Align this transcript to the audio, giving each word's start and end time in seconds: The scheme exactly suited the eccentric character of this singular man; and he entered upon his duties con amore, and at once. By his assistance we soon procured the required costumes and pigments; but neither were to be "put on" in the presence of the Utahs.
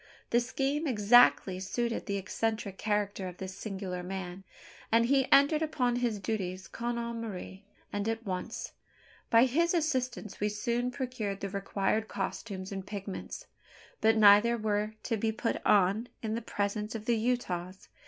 The 0.31 0.39
scheme 0.39 0.87
exactly 0.87 1.59
suited 1.59 2.07
the 2.07 2.17
eccentric 2.17 2.79
character 2.79 3.27
of 3.27 3.37
this 3.37 3.53
singular 3.53 4.01
man; 4.01 4.43
and 4.91 5.05
he 5.05 5.31
entered 5.31 5.61
upon 5.61 5.97
his 5.97 6.17
duties 6.17 6.67
con 6.67 6.97
amore, 6.97 7.59
and 7.93 8.09
at 8.09 8.25
once. 8.25 8.71
By 9.29 9.45
his 9.45 9.75
assistance 9.75 10.39
we 10.39 10.49
soon 10.49 10.89
procured 10.89 11.41
the 11.41 11.49
required 11.49 12.07
costumes 12.07 12.71
and 12.71 12.83
pigments; 12.83 13.45
but 14.01 14.17
neither 14.17 14.57
were 14.57 14.95
to 15.03 15.17
be 15.17 15.31
"put 15.31 15.63
on" 15.63 16.07
in 16.23 16.33
the 16.33 16.41
presence 16.41 16.95
of 16.95 17.05
the 17.05 17.15
Utahs. 17.17 17.87